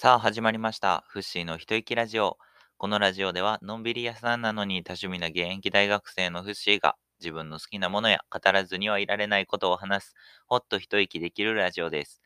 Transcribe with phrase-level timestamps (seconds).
[0.00, 1.02] さあ始まりました。
[1.08, 2.38] フッシーの一息ラジオ。
[2.76, 10.14] このラジオでは、のんびり屋さんなのに多趣味な現役大学生のフッシーが、自分の好きなものや語らずにはいられないことを話す、
[10.46, 12.22] ほっと一息できるラジオです。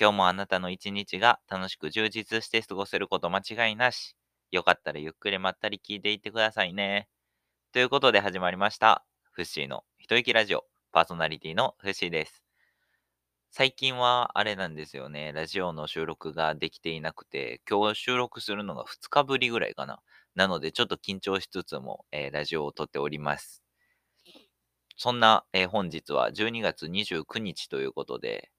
[0.00, 4.16] 今日もあなたの一日が楽しく充実して過ごせること間違いなし。
[4.50, 7.06] よかったらゆっくりまったり聞いていってくださいね。
[7.72, 9.04] ということで始まりました。
[9.30, 10.64] フッシーの一息ラジオ。
[10.90, 12.41] パーソナリティのフッシーです。
[13.52, 15.32] 最近はあれなんですよね。
[15.32, 20.02] ラジオの収録ができていなくて、今日収録するのが2日ぶりぐらいかな。
[20.34, 23.62] なのでちょっと緊張しつつも、えーラジオを撮っております。
[24.96, 28.50] そんな、えー本日は12月29日ということで、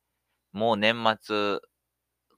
[0.53, 1.59] もう年末、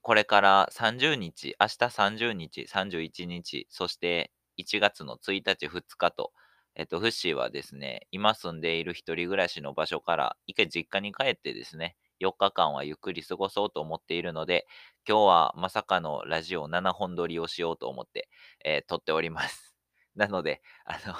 [0.02, 6.32] これから30日、明日30日、31日、そして1月の1日、2日と、
[6.76, 14.66] えっと、フッシーはですね、今住んでいる一人暮らしの場所から一回実家に帰ってですね、4日間はゆっくり過ごそうと思っているので、
[15.08, 18.28] 今日はまさかのラジオ7本撮りをしようと思って、
[18.64, 19.74] えー撮っております。
[20.16, 21.14] なので、あの、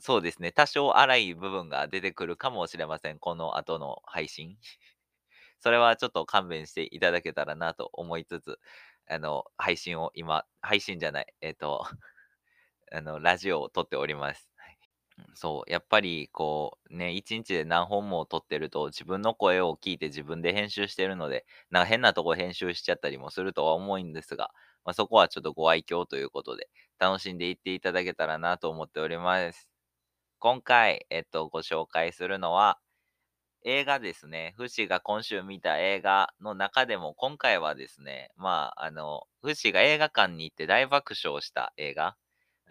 [0.00, 3.18] そうですね、多少荒い部分が出てくるかもしれません。
[3.18, 4.58] この後の配信。
[5.60, 8.58] それはちょっと勘弁していただけたらなと思いつつ、
[9.08, 11.86] あの、配信を今、配信じゃない、えっ、と、
[12.92, 14.51] あの、ラジオを撮っております。
[15.34, 24.50] そう、やっぱりこうね、一日で何本も撮ってると自分の声を聞いて自分で編集してるので、なんか変なとこ編集しちゃったりもするとは思うんですが、
[24.84, 26.68] まあ、そこはちょっとご愛嬌ということで、
[26.98, 29.68] 楽しんでいっていただけたらなと思っております。
[30.38, 32.78] 今回、えっと、ご紹介するのは、
[33.64, 34.54] 映画ですね。
[34.56, 42.16] フシが今週見た映画の中でも、今回はですね、まあ、あの、フシが映画館に行って大爆笑した映画。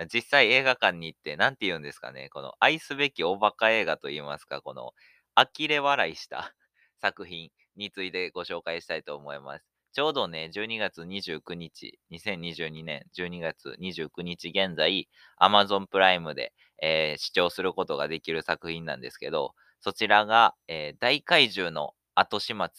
[0.07, 4.93] 実際映画館に行って、なんて言うんですかね、この愛すべきおバカ映画と言いますか、この
[5.35, 6.53] 呆れ笑いした
[7.01, 9.65] 作品についてご紹介したいと思います。
[9.93, 22.69] ちょうどね、12月29日、2022年12月29日現在、Amazon プライムで、えー視聴することができる作品なんですけど、そちらが、えー大怪獣の後始末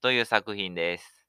[0.00, 1.24] という作品です。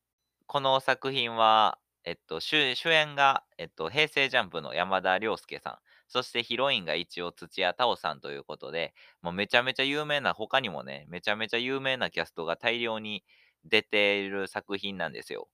[0.47, 2.55] この作品は、えっと、主
[2.85, 5.77] 演が、えっと、平成ジャンプの山田涼介さん、
[6.07, 8.93] そしてヒロインが一応土屋太鳳さんということで、
[9.23, 13.23] もうめちゃめちゃ有名な、他にもね、めちゃめちゃ有名なキャストが大量に
[13.65, 15.49] 出ている作品なんですよ。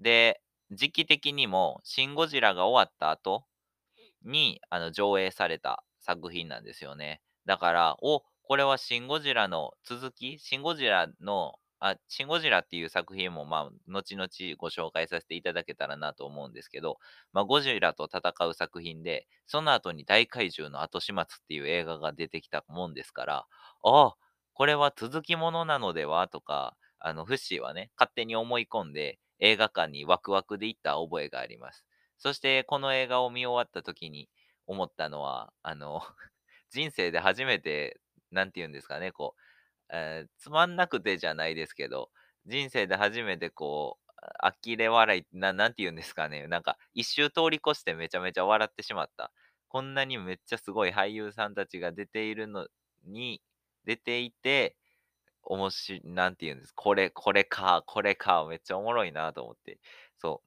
[0.00, 3.44] で、時期的にも、シン・ゴジラが終わった後
[4.22, 7.22] にあの上映された作品なんですよね。
[7.46, 10.38] だから、お、これはシン・ゴジラの続き？
[10.38, 11.56] シン・ゴジラの、
[11.86, 16.98] あ、シン・ゴジラっていう作品も、まあ、後々ご紹介させていただけたらなと思うんですけど、
[17.34, 23.46] まあ、ゴジラと戦う作品で、その後に大怪獣の後始末っていう映画が出てきたもんですから、
[23.82, 24.16] ああ、
[24.54, 31.84] これは続きものなのではとか、あの、フッシーはね、勝手に思い込んで映画館にワクワクで行った覚えがあります。
[32.16, 34.30] そして、この映画を見終わった時に
[34.66, 36.00] 思ったのは、あの、
[36.70, 39.40] 人生で初めて、なんて言うんですかね、こう、
[39.92, 42.10] えーつまんなくてじゃないですけど、
[42.46, 44.04] 人生で初めてこう、
[44.42, 49.32] 呆れ笑い、ななんて言うんですかね、なんか一周通り越してめちゃめちゃ笑ってしまった。
[49.68, 52.68] こんなにめっちゃすごい俳優さんたちが出ているの
[53.04, 53.42] に、
[53.84, 54.76] 出ていて、
[55.42, 59.78] おもし、なんて言うんですこれ、これか、これか、めっちゃおもろいなと思って。
[60.18, 60.42] そ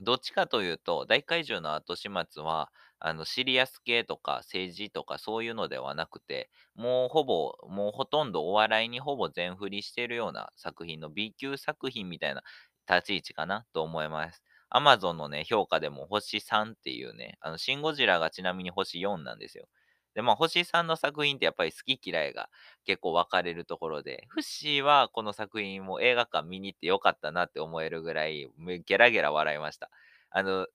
[0.00, 0.04] う。
[0.04, 2.70] どっちかというと、大怪獣の後始末は、
[3.00, 12.42] あの、シリアス系とか政治とかそういうのではなくて、もうほぼ、もうほとんどお笑いにほぼ全振りしてるような作品の B 級作品みたいな
[12.88, 14.42] 立ち位置かなと思います。
[14.70, 19.66] アマゾンのね、評価でも星3っていうね、あの、シン・ゴジラがちなみに星4なんですよ。
[20.14, 22.50] で、まあ、星3の作品ってやっぱり好き嫌いが
[22.84, 28.48] 結構分かれるところで、フッシーはこの作品も映画館見に行ってよかったなって思えるぐらい、
[28.86, 29.90] ゲラゲラ笑いました。
[30.30, 30.66] あの、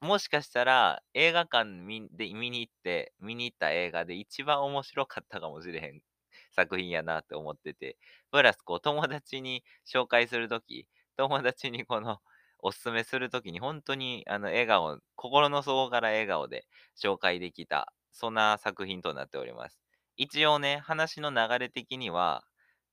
[0.00, 1.64] もしかしたら映画館
[2.12, 6.02] で見に行って、見に行った映画で一番面白かったかもしれへん
[6.52, 7.96] 作品やなって思ってて、
[8.32, 12.20] プラスこう友達に紹介するとき、友達にこの
[12.58, 16.66] おすすめするときに本当にあの笑顔、心の底から笑顔で
[17.00, 19.80] 紹介できた、そんな作品となっております。
[20.16, 22.44] 一応ね、話の流れ的には、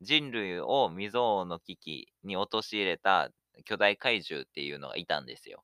[0.01, 3.31] 人類を未曾有の危機に陥れた
[3.65, 5.63] 巨大怪獣っていうのがいたんですよ。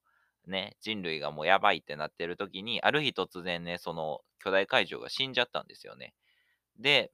[0.50, 6.14] ね、人類がもうやばいってなってる時に、ある日突然ね、その巨大怪獣が死んじゃったんですよね。
[6.80, 7.12] で、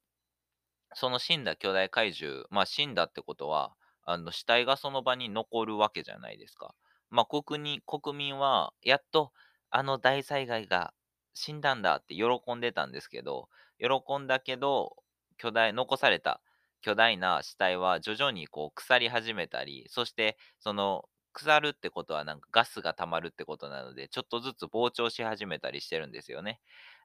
[0.94, 6.76] その死んだ巨大怪獣、まあ死んだってことは、あの死体がその場に残るわけじゃないですか。
[7.10, 9.32] まあ国に国民は、やっと
[9.70, 10.94] あの大災害が
[11.34, 13.50] 死んだんだって喜んでたんですけど、
[13.80, 14.96] 喜んだけど、
[15.38, 16.42] 巨大、残された
[16.82, 26.62] 巨大な死体は徐々にこう腐り始めたり、そしてその腐るってことはなんかガスが溜まるってことなので、ちょっとずつ膨張し始めたりしてるんですよね。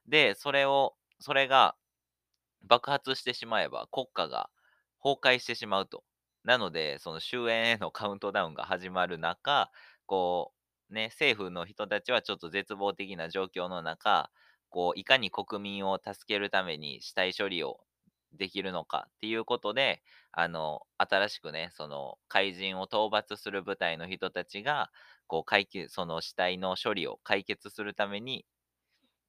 [0.07, 1.75] で、それを、それが
[2.63, 4.49] 爆発してしまえば国家が
[5.03, 6.03] 崩壊してしまうと。
[6.43, 9.71] なので、その終焉へのカウントダウンが始まる中、
[10.07, 10.53] こ
[10.89, 14.31] う、ね、政府の人たちはちょっと絶望的な状況の中、
[14.69, 17.79] こう、いかに国民を助けるために死体処理を
[18.33, 20.01] できるのかっていうことで、
[20.31, 24.91] あの、新しくね、その、怪人を討伐する部隊の人たちが、
[25.27, 28.45] こう、解決、その死体の処理を解決するために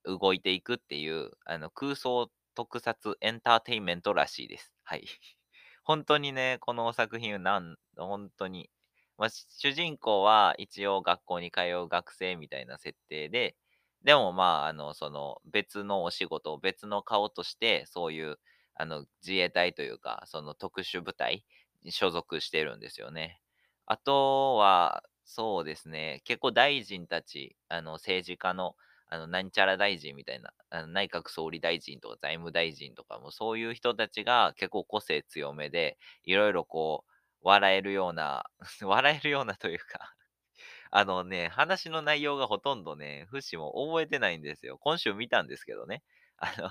[0.05, 4.73] 動いていくっていう、あの、空想特撮エンターテインメントらしいです。
[4.85, 5.05] はい。
[5.85, 8.71] 本当にね、この作品なん、本当に、
[9.19, 13.57] まあ、主人公は一応学校に通う学生みたいな設定で、
[14.03, 18.39] でもまあ、あの、その別のお仕事、別の顔として、そういう、
[18.83, 21.45] あの、自衛隊というか、その特殊部隊
[21.85, 23.41] に所属してるんですよね。
[23.87, 28.77] あとは、そうですね、結構大臣たち、あの、政治家の、
[29.09, 37.13] あの、なんちゃら大臣みたいな、あの内閣総理大臣とか財務大臣とかもそういう人たちが結構個性強めで、いろいろこう、
[37.43, 38.45] 笑えるような、
[38.83, 40.15] 笑えるようなというか
[40.91, 44.79] あのね、話の内容がほとんどね、フシも覚えてないんですよ。
[44.79, 46.03] 今週見たんですけどね。
[46.39, 46.71] あの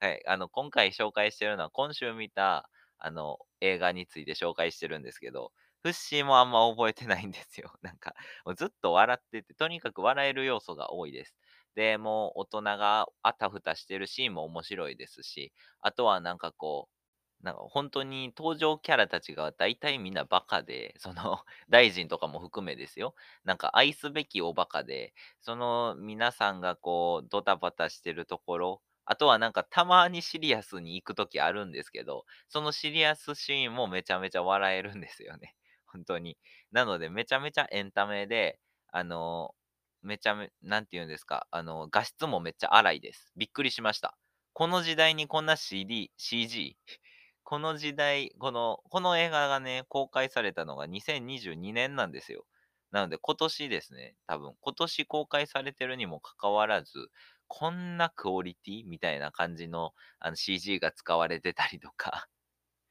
[0.00, 5.52] はい、あの、今回紹介してるのは今週見た、あの、映画について紹介してるんですけど、
[5.82, 7.72] フッシーもあんま覚えてないんですよ。
[7.82, 8.14] なんか、
[8.44, 11.36] もうずっと笑ってて、とにかく笑える要素が多いです。
[11.74, 23.14] で、もう大人があたふたしてるシーンも面白いですし、あとはなんかこう、なんか本当に登場キャラたちが大体みんなバカで、その 大臣とかも含めですよ。
[23.44, 35.54] なんか愛すべきおバカで、その皆さんがこうドタバタしてるところ、あとはなんかたまにシリアスに行くときあるんですけど、そのシリアスシーンもめちゃめちゃ笑えるんですよね。
[35.86, 36.36] 本当に。
[36.72, 38.60] なのでめちゃめちゃエンタメで、
[38.92, 39.54] あの
[40.02, 43.32] めちゃめ、なんて言うんですか、あの、画質もめっちゃ荒いです。
[43.36, 44.14] びっくりしました。
[44.52, 46.76] この時代にこんな CD、CG、
[47.44, 52.44] この時代、この、この映画がね、公開されたのが2022年なんですよ。
[52.90, 57.10] なので今年ですね、多分、今年公開されてるにもかかわらず、
[57.48, 58.86] こんなクオリティ？
[58.86, 62.28] みたいな感じのあの CG が使われてたりとか、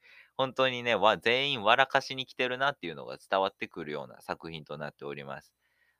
[0.36, 5.54] 本当にね、全員笑かしに来てるなっていうのが伝わってくるような作品となっております。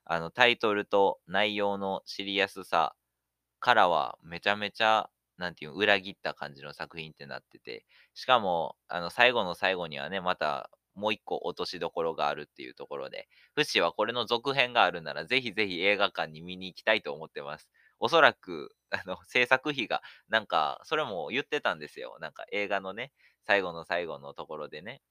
[0.05, 2.95] あの、タイトルと内容のシリアスさ
[3.59, 17.69] からは、めちゃめちゃ、なんていう、裏切った感じの作品ってなってて、しかも、あの、最後の最後にはね、また、もう一個落としどころがあるっていうところで、フシはこれの続編があるなら、ぜひぜひ映画館に見に行きたいと思ってます。
[17.99, 22.17] おそらく、 あの、制作費が、なんか、それも言ってたんですよ。
[22.19, 23.11] なんか映画のね、
[23.45, 25.01] 最後の最後のところでね、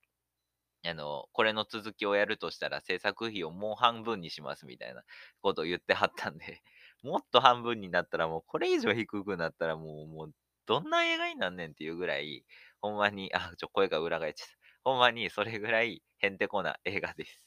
[0.87, 5.02] あの、これの続きをやるとしたら制作費をもう半分にしますみたいな
[5.40, 6.62] ことを言ってはったんで、
[7.02, 10.35] もっと半分になったらもうこれ以上低くなったらもう、もう
[10.67, 12.44] どんな映画になんねんっていうぐらい、
[12.81, 14.55] ほんまに、あ、ちょ、声が裏返っちゃった。
[14.85, 17.44] ほんまにそれぐらいへんてこな映画です。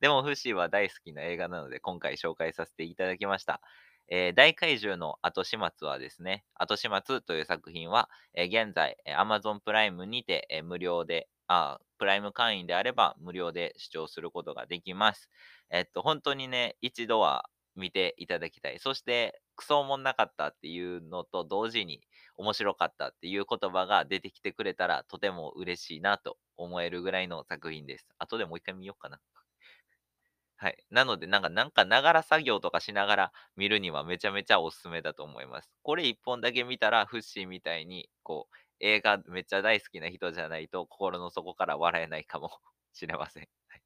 [0.00, 3.60] でも、フシーは大好きな映画なので、今回紹介させていただきました。
[4.10, 15.28] えー、大怪獣の後始末はですね、後始末という作品は、えー、現在、Amazon プライムにて、えー、無料であ、プライム会員であれば無料で視聴することができます。
[15.70, 18.78] えっと、本当にね、一度は見ていただきたい。
[18.78, 22.00] そして、クソもんなかったっていうのと同時に
[22.36, 28.06] 面白かったっていう言葉が出てきてくれたらとても嬉しいなと思えるぐらいの作品です。
[28.18, 29.20] 後でもう一回見ようかな。
[30.60, 30.84] はい。
[30.90, 35.70] なので、なんか、なんか、ながら作業とかしながら見るにはめちゃめちゃおすすめだと思います。
[35.82, 42.50] これ一本だけ見たら、フッシーみたいに、こう、映画めっちゃ大好きな人じゃないと、心の底から笑えないかも
[42.92, 43.48] しれません。
[43.68, 43.82] はい。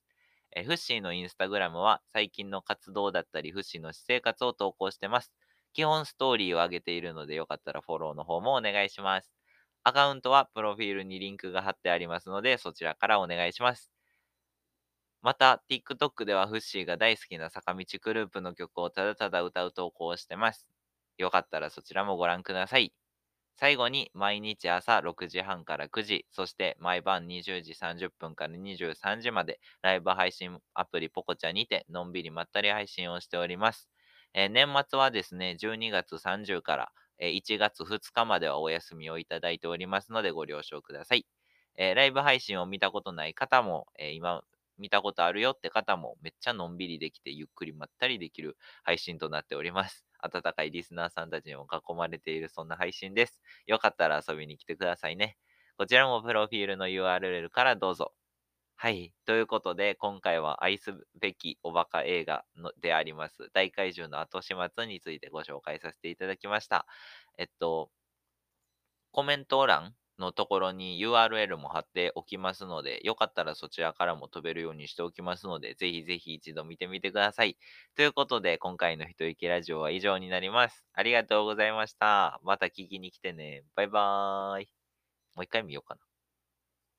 [0.56, 5.32] えー、フッシーのインスタグラムは最近の活動だったり、フッシーの私生活を投稿してます。
[5.72, 9.32] 基本ストーリーを上げているので、よかったらフォローの方もお願いします。
[9.82, 13.90] アカウントはプロフィールにリンクが貼ってありますので、そちらからお願いします。
[15.22, 20.68] また、TikTok ではフッシーが大好きな坂道グループの曲をただただ歌う投稿をしてます。
[21.18, 22.92] よかったらそちらもご覧ください。
[23.56, 33.88] 最後に、毎日朝6時半から9時、そして毎晩20時30分から23時まで、ライブ配信アプリポコチャにて、のんびりまったり配信をしております。
[34.34, 41.24] えー、年末はですね、12月30から、1月2日まではお休みをいただいておりますので、ご了承ください。
[41.76, 44.42] えー、ライブ配信を見たことない方も、え今
[44.78, 50.06] 見たことあるよって方もめっちゃのんびりできてゆっくりまったりできる配信となっております。
[50.20, 53.40] 温かいリスナーさんたちにも囲まれているそんな配信です。
[53.66, 55.36] よかったら遊びに来てくださいね。
[55.76, 58.14] こちらもプロフィールの URL からどうぞ。
[58.76, 59.14] はい。
[59.24, 66.86] ということで、今回は愛すべきおバカ映画のであります、大怪獣の後始末についてご紹介させていただきました。
[67.38, 67.90] えっと、
[69.12, 77.56] コメント欄のところに URL も貼っておきますので、よかったらそちらからも飛べるようにしておきますので、ぜひぜひ一度見てみてください。
[77.96, 80.86] ということで、今回の一息ラジオは以上になります。
[80.94, 82.40] ありがとうございました。
[82.42, 83.64] また聞きに来てね。
[83.74, 84.68] バイバーイ。
[85.36, 86.03] もう一回見ようかな。